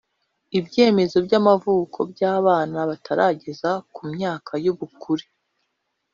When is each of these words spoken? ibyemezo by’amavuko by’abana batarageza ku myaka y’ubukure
ibyemezo 0.59 1.17
by’amavuko 1.25 1.99
by’abana 2.11 2.79
batarageza 2.89 3.69
ku 3.93 4.01
myaka 4.13 4.51
y’ubukure 4.63 5.25